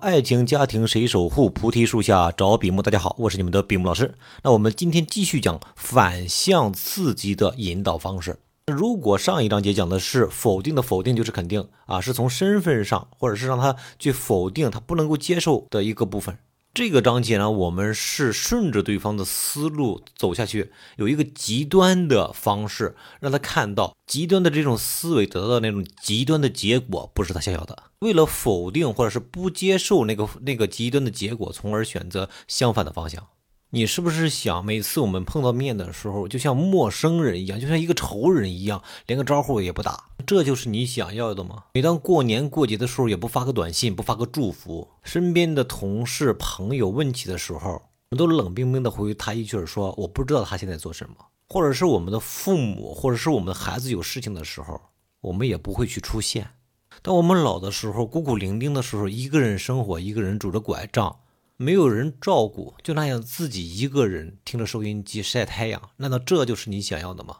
[0.00, 1.50] 爱情家庭谁守护？
[1.50, 2.80] 菩提树下找比目。
[2.80, 4.14] 大家好，我是你们的比目老师。
[4.42, 8.38] 那我们今天继续讲反向刺激的引导方式。
[8.68, 16.38] 如果上一章节讲的是否定的否定就是肯定啊，是从身份上或者是让他去否定他不能够接受的一个部分。
[16.72, 27.90] 这个章节呢，我们是顺着对方的思路走下去，有一个极端的方式，让他看到极端的这种思维得到那种极端的结果不是他想要的。
[27.98, 33.26] 为了否定或者是不接受那个那个极端的结果，从而选择相反的方向。
[33.72, 40.04] 你是不是想每次我们碰到面的时候，就像陌生人一样，就像一个仇人一样，连个招呼也不打？
[40.30, 41.64] 这就是你想要的吗？
[41.74, 51.16] 每当过年过节的时候，也不发个短信，不发个祝福，身边的同事朋友问起的时候，我们都冷冰冰的回他一句说：“我不知道他现在做什么。”
[51.50, 54.80] 或者是我们的父母，或者是我们的孩子有事情的时候，
[55.22, 56.50] 我们也不会去出现。
[57.02, 61.16] 当我们老的时候，孤苦伶仃的时候，一个人生活，一个人拄着拐杖。
[61.56, 67.38] 没有人照顾，就那样自己一个人听着收音机晒太阳，难道这就是你想要的吗？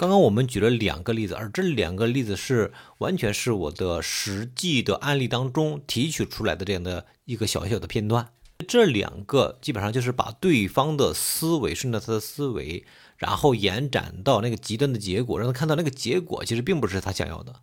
[0.00, 8.30] 刚刚我们举了两个例子，而这两个例子是完全是我的实际的案例当中提取出来的这样的一个小小的片段。
[8.66, 12.86] 这两个基本上就是把对方的思维顺着他的思维，
[13.18, 17.54] 然后延展到那个极端的结果，让他看到那个结果其实并不是他想要的。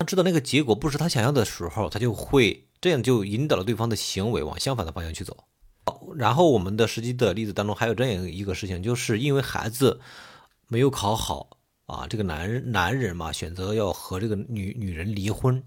[0.00, 2.66] 他知道那个结果不是他想要的时候，他就会。
[2.80, 5.44] 这样就引导了对方的行为往相反的方向去走。
[6.16, 10.00] 然后我们的实际的例子当中还有这样一个事情，就是因为孩子
[10.66, 11.50] 没有考好
[11.86, 15.62] 啊，这个男人男人嘛选择要和这个女女人离婚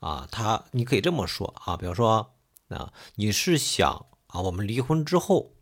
[0.00, 2.34] 啊，他你可以这么说啊，比方说
[2.68, 5.52] 啊，你是想啊，我们离婚之后，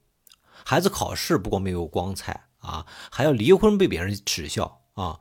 [0.65, 5.21] 孩子考试不光没有光彩啊，还要离婚被别人耻笑啊，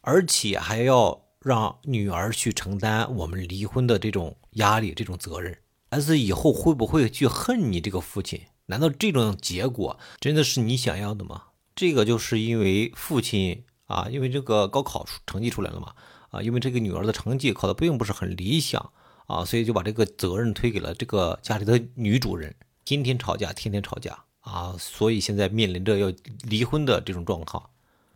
[0.00, 1.22] 而且还要。
[1.44, 5.58] 让女儿去承担我们离婚的这种压力、这种责任，
[5.90, 8.40] 孩子以后会不会去恨你这个父亲？
[8.64, 11.48] 难道这种结果真的是你想要的吗？
[11.76, 15.92] 这个就是因为父亲啊，因为这个高考成绩出来了嘛，
[16.30, 18.92] 啊，因为这个女儿的成绩考的并不是很理想
[19.26, 22.54] 啊，所以就把这个责任推给了这个家里的女主人，
[22.84, 27.70] 天天吵架，天天吵架啊，所以现在面临着要离婚的这种状况。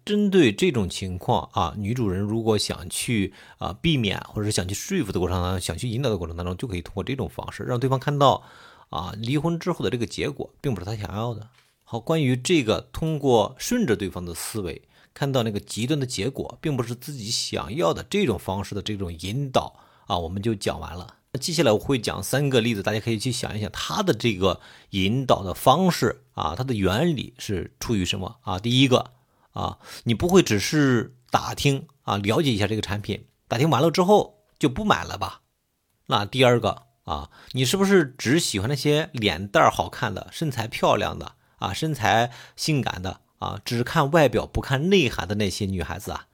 [0.04, 8.42] 针对这种情况啊，女主人如果想去啊避免，或者是想去说服的过程当中，想去引导的过程当中，就可以通过这种方式让对方看到
[8.88, 11.50] 啊离婚之后的这个结果并不是他想要的。
[11.84, 14.80] 好，关于这个通过顺着对方的思维
[15.18, 19.74] 看到那个极端的结果，并不是自己想要的这种方式的这种引导
[20.06, 21.16] 啊，我们就讲完了。
[21.32, 28.58] 那接下来我会讲三个例子，大家可以去想一想他的这个引导的方式啊，它的原理是出于什么啊？
[28.60, 29.12] 第一个。
[29.52, 35.40] 啊，你不会只是打听啊，了解一下这个产品，打听完了之后就不买了吧？
[36.06, 46.26] 那第二个啊，你是不是只喜欢那些脸蛋好看的、身材漂亮的啊、身材性感的啊，只看外表不看内涵的那些女孩子啊？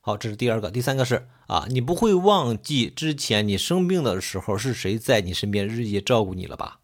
[0.00, 0.70] 好，这是第二个。
[0.70, 6.80] 第三个是啊，你不会忘记之前你生病的时候是谁在你身边日夜照顾你了吧？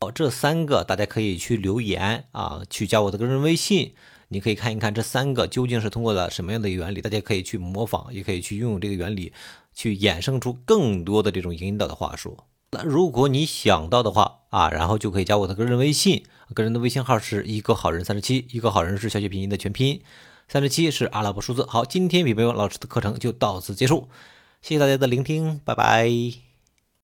[0.00, 3.94] 好，这三个大家可以去留言啊，去加我的个人微信。
[4.32, 9.32] 你可以看一看这三个究竟是通过了什么样的原理，大家可以去模仿，也可以去运用这个原理，
[9.74, 12.38] 去衍生出更多的这种引导的话术。
[12.70, 16.24] 那如果你想到的话啊，然后就可以加我的个人微信，
[16.54, 20.00] 个人的微信号是一个好人三十七，一个好人是小学拼音的全拼，
[20.48, 21.64] 三十七是阿拉伯数字。
[21.66, 24.08] 好，今天比贝文老师的课程就到此结束，
[24.62, 26.49] 谢谢大家的聆听，拜拜。